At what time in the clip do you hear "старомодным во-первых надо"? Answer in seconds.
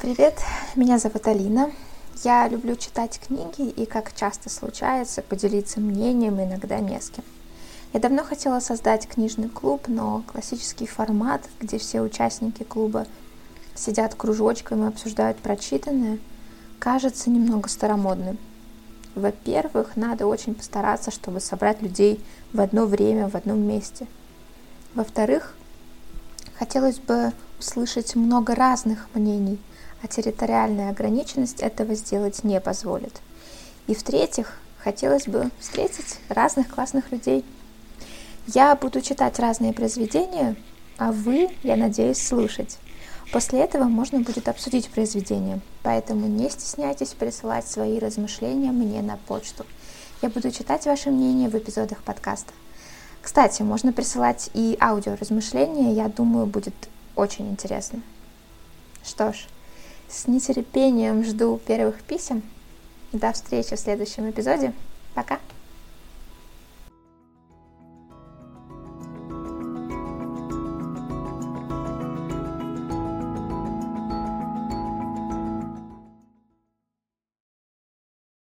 17.68-20.26